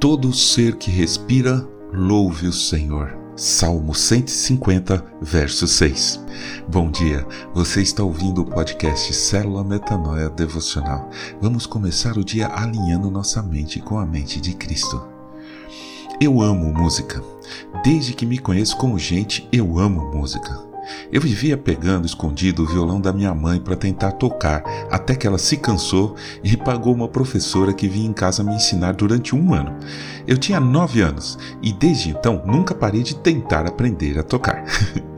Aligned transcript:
Todo 0.00 0.32
ser 0.32 0.76
que 0.76 0.90
respira, 0.90 1.62
louve 1.92 2.46
o 2.46 2.52
Senhor. 2.54 3.14
Salmo 3.36 3.94
150, 3.94 5.04
verso 5.20 5.66
6. 5.66 6.24
Bom 6.66 6.90
dia, 6.90 7.26
você 7.52 7.82
está 7.82 8.02
ouvindo 8.02 8.40
o 8.40 8.46
podcast 8.46 9.12
Célula 9.12 9.62
Metanoia 9.62 10.30
Devocional. 10.30 11.10
Vamos 11.38 11.66
começar 11.66 12.16
o 12.16 12.24
dia 12.24 12.48
alinhando 12.48 13.10
nossa 13.10 13.42
mente 13.42 13.78
com 13.78 13.98
a 13.98 14.06
mente 14.06 14.40
de 14.40 14.54
Cristo. 14.54 15.06
Eu 16.18 16.40
amo 16.40 16.72
música. 16.72 17.22
Desde 17.84 18.14
que 18.14 18.24
me 18.24 18.38
conheço 18.38 18.78
como 18.78 18.98
gente, 18.98 19.46
eu 19.52 19.78
amo 19.78 20.16
música. 20.16 20.69
Eu 21.12 21.20
vivia 21.20 21.56
pegando 21.56 22.06
escondido 22.06 22.62
o 22.62 22.66
violão 22.66 23.00
da 23.00 23.12
minha 23.12 23.34
mãe 23.34 23.60
para 23.60 23.76
tentar 23.76 24.12
tocar, 24.12 24.62
até 24.90 25.14
que 25.14 25.26
ela 25.26 25.38
se 25.38 25.56
cansou 25.56 26.14
e 26.42 26.56
pagou 26.56 26.94
uma 26.94 27.08
professora 27.08 27.72
que 27.72 27.88
vinha 27.88 28.08
em 28.08 28.12
casa 28.12 28.42
me 28.42 28.54
ensinar 28.54 28.92
durante 28.92 29.34
um 29.34 29.52
ano. 29.54 29.76
Eu 30.26 30.38
tinha 30.38 30.60
nove 30.60 31.00
anos 31.00 31.38
e 31.62 31.72
desde 31.72 32.10
então 32.10 32.42
nunca 32.46 32.74
parei 32.74 33.02
de 33.02 33.16
tentar 33.16 33.66
aprender 33.66 34.18
a 34.18 34.22
tocar. 34.22 34.64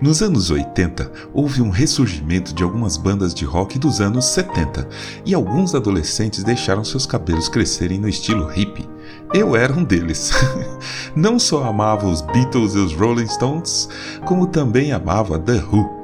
Nos 0.00 0.22
anos 0.22 0.48
80, 0.48 1.10
houve 1.32 1.60
um 1.60 1.70
ressurgimento 1.70 2.54
de 2.54 2.62
algumas 2.62 2.96
bandas 2.96 3.34
de 3.34 3.44
rock 3.44 3.80
dos 3.80 4.00
anos 4.00 4.26
70 4.26 4.88
e 5.26 5.34
alguns 5.34 5.74
adolescentes 5.74 6.44
deixaram 6.44 6.84
seus 6.84 7.04
cabelos 7.04 7.48
crescerem 7.48 7.98
no 7.98 8.08
estilo 8.08 8.46
hippie. 8.46 8.88
Eu 9.34 9.54
era 9.54 9.72
um 9.72 9.84
deles. 9.84 10.32
Não 11.14 11.38
só 11.38 11.64
amava 11.64 12.06
os 12.06 12.22
Beatles 12.22 12.74
e 12.74 12.78
os 12.78 12.94
Rolling 12.94 13.28
Stones, 13.28 13.88
como 14.24 14.46
também 14.46 14.92
amava 14.92 15.38
The 15.38 15.62
Who. 15.70 15.98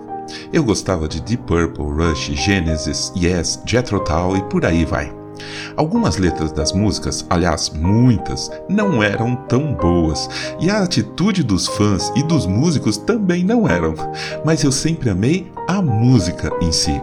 Eu 0.53 0.63
gostava 0.65 1.09
de 1.09 1.21
Deep 1.21 1.45
Purple, 1.45 1.85
Rush, 1.85 2.33
Genesis, 2.35 3.13
Yes, 3.17 3.61
Jethro 3.67 4.01
Tull 4.01 4.37
e 4.37 4.43
por 4.45 4.65
aí 4.65 4.85
vai. 4.85 5.13
Algumas 5.77 6.17
letras 6.17 6.53
das 6.53 6.73
músicas, 6.73 7.27
aliás, 7.29 7.71
muitas, 7.71 8.51
não 8.69 9.03
eram 9.03 9.35
tão 9.49 9.75
boas, 9.75 10.29
e 10.61 10.71
a 10.71 10.83
atitude 10.83 11.43
dos 11.43 11.67
fãs 11.67 12.13
e 12.15 12.23
dos 12.23 12.47
músicos 12.47 12.97
também 12.97 13.45
não 13.45 13.69
eram, 13.69 13.95
mas 14.45 14.63
eu 14.63 14.71
sempre 14.71 15.11
amei 15.11 15.51
a 15.69 15.83
música 15.83 16.53
em 16.63 16.71
si. 16.71 17.03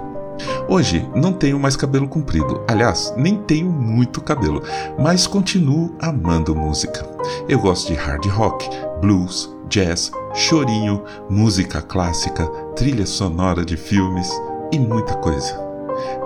Hoje 0.67 1.08
não 1.16 1.34
tenho 1.34 1.59
mais 1.59 1.75
cabelo 1.75 2.08
comprido, 2.08 2.64
aliás, 2.67 3.14
nem 3.17 3.38
tenho 3.38 3.70
muito 3.70 4.22
cabelo, 4.22 4.61
mas 5.00 5.28
continuo 5.28 5.95
amando 6.00 6.56
música. 6.56 7.06
Eu 7.48 7.59
gosto 7.59 7.88
de 7.88 7.94
hard 7.95 8.25
rock, 8.28 8.70
blues, 9.02 9.53
jazz, 9.67 10.11
chorinho, 10.33 11.03
música 11.30 11.81
clássica, 11.81 12.45
trilha 12.75 13.06
sonora 13.06 13.66
de 13.66 13.78
filmes 13.78 14.30
e 14.72 14.80
muita 14.80 15.16
coisa. 15.16 15.59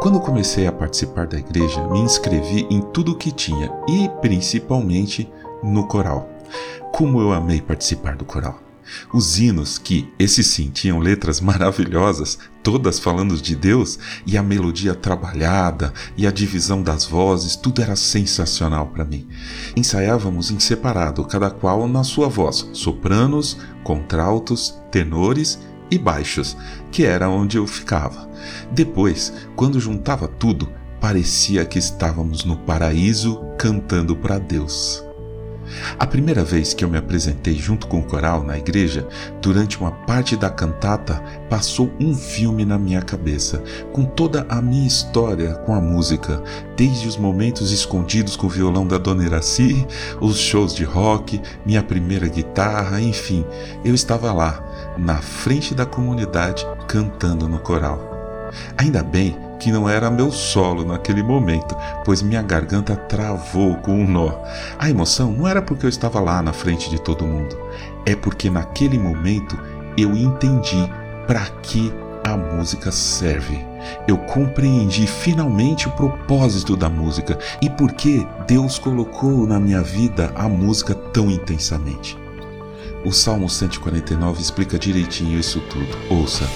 Quando 0.02 0.20
comecei 0.20 0.68
a 0.68 0.72
participar 0.72 1.28
da 1.28 1.38
igreja, 1.38 1.88
me 1.88 2.00
inscrevi 2.00 2.68
em 2.70 2.82
tudo 2.82 3.14
o 3.14 3.18
que 3.18 3.32
tinha 3.32 3.72
e 3.88 4.10
principalmente 4.22 5.32
no 5.64 5.88
coral. 5.88 6.30
Como 6.92 7.20
eu 7.20 7.32
amei 7.32 7.62
participar 7.62 8.16
do 8.16 8.26
coral! 8.26 8.65
Os 9.14 9.40
hinos, 9.40 9.78
que, 9.78 10.12
esses 10.18 10.48
sim, 10.48 10.70
tinham 10.70 11.00
letras 11.00 11.40
maravilhosas, 11.42 12.38
todas 12.64 13.00
falando 13.00 13.36
de 13.40 13.56
Deus, 13.56 14.00
e 14.26 14.38
a 14.38 14.44
melodia 14.44 14.96
trabalhada, 14.96 15.94
e 16.18 16.26
a 16.26 16.32
divisão 16.32 16.82
das 16.82 17.06
vozes, 17.06 17.56
tudo 17.56 17.82
era 17.82 17.96
sensacional 17.96 18.88
para 18.88 19.06
mim. 19.06 19.28
Ensaiávamos 19.76 20.52
em 20.52 20.60
separado, 20.60 21.26
cada 21.26 21.50
qual 21.50 21.88
na 21.88 22.04
sua 22.04 22.28
voz, 22.28 22.68
sopranos, 22.74 23.58
contraltos, 23.84 24.76
tenores 24.92 25.60
e 25.92 25.98
baixos, 25.98 26.58
que 26.92 27.06
era 27.06 27.30
onde 27.30 27.58
eu 27.58 27.68
ficava. 27.68 28.30
Depois, 28.72 29.32
quando 29.56 29.80
juntava 29.80 30.28
tudo, 30.28 30.72
parecia 31.00 31.66
que 31.66 31.78
estávamos 31.78 32.44
no 32.44 32.58
paraíso 32.58 33.40
cantando 33.60 34.16
para 34.16 34.40
Deus. 34.40 35.05
A 35.98 36.06
primeira 36.06 36.44
vez 36.44 36.74
que 36.74 36.84
eu 36.84 36.90
me 36.90 36.98
apresentei 36.98 37.56
junto 37.56 37.88
com 37.88 38.00
o 38.00 38.04
coral 38.04 38.44
na 38.44 38.58
igreja, 38.58 39.08
durante 39.42 39.80
uma 39.80 39.92
parte 39.92 40.36
da 40.36 40.50
cantata, 40.50 41.22
passou 41.50 41.92
um 42.00 42.16
filme 42.16 42.66
na 42.66 42.78
minha 42.78 43.02
cabeça, 43.02 43.64
com 43.92 44.06
toda 44.06 44.46
a 44.50 44.62
minha 44.62 44.88
história 44.88 45.54
com 45.66 45.74
a 45.74 45.82
música, 45.82 46.42
desde 46.76 47.08
os 47.08 47.18
momentos 47.18 47.72
escondidos 47.72 48.36
com 48.36 48.48
o 48.48 48.50
violão 48.50 48.88
da 48.88 48.98
Dona 48.98 49.26
Iraci, 49.26 49.86
os 50.20 50.38
shows 50.38 50.74
de 50.74 50.84
rock, 50.84 51.42
minha 51.66 51.84
primeira 51.84 52.28
guitarra, 52.28 53.02
enfim, 53.02 53.46
eu 53.84 53.94
estava 53.94 54.32
lá, 54.32 54.96
na 54.98 55.18
frente 55.18 55.74
da 55.74 55.86
comunidade, 55.86 56.66
cantando 56.88 57.48
no 57.48 57.60
coral. 57.60 58.00
Ainda 58.78 59.04
bem 59.04 59.45
que 59.66 59.72
não 59.72 59.90
era 59.90 60.12
meu 60.12 60.32
solo 60.32 60.86
naquele 60.86 61.24
momento, 61.24 61.76
pois 62.06 62.22
minha 62.22 62.44
garganta 62.44 62.96
travou 62.96 63.74
com 63.78 63.94
um 63.94 64.08
nó. 64.08 64.32
A 64.78 64.92
emoção 64.92 65.32
não 65.32 65.48
era 65.48 65.60
porque 65.60 65.88
eu 65.88 65.90
estava 65.90 66.20
lá 66.20 66.40
na 66.44 66.54
frente 66.54 66.88
de 66.88 67.02
todo 67.02 67.26
mundo, 67.26 67.58
é 68.06 68.16
porque 68.16 68.48
naquele 68.48 69.00
momento 69.00 69.58
eu 69.98 70.16
entendi 70.16 70.88
para 71.26 71.48
que 71.64 71.92
a 72.24 72.38
música 72.38 72.92
serve. 72.92 73.60
Eu 74.08 74.20
compreendi 74.20 75.08
finalmente 75.08 75.88
o 75.88 75.92
propósito 75.94 76.78
da 76.78 76.88
música 76.88 77.40
e 77.60 77.68
por 77.68 77.92
que 77.94 78.24
Deus 78.48 78.78
colocou 78.78 79.48
na 79.48 79.60
minha 79.60 79.82
vida 79.82 80.32
a 80.36 80.48
música 80.48 80.94
tão 80.94 81.32
intensamente. 81.32 82.16
O 83.04 83.12
Salmo 83.12 83.50
149 83.50 84.40
explica 84.40 84.78
direitinho 84.78 85.40
isso 85.40 85.60
tudo. 85.62 85.98
Ouça. 86.12 86.48